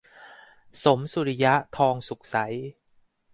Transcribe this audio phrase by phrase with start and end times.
[0.83, 2.35] สมสุริยะ ทองสุกใส